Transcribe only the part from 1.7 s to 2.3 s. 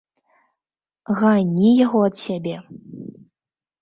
яго ад